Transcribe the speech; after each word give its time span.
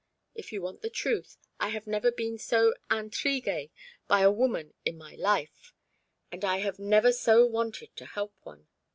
If 0.33 0.51
you 0.51 0.63
want 0.63 0.81
the 0.81 0.89
truth, 0.89 1.37
I 1.59 1.69
have 1.69 1.85
never 1.85 2.11
been 2.11 2.39
so 2.39 2.73
intrigué 2.89 3.69
by 4.07 4.21
a 4.21 4.31
woman 4.31 4.73
in 4.83 4.97
my 4.97 5.13
life. 5.13 5.75
And 6.31 6.43
I 6.43 6.57
have 6.57 6.79
never 6.79 7.11
so 7.13 7.45
wanted 7.45 7.95
to 7.97 8.07
help 8.07 8.33
one. 8.41 8.67